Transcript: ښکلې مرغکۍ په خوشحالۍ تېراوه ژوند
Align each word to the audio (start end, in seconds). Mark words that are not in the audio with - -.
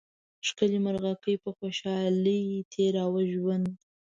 ښکلې 0.47 0.79
مرغکۍ 0.85 1.35
په 1.43 1.49
خوشحالۍ 1.57 2.43
تېراوه 2.71 3.21
ژوند 3.33 3.67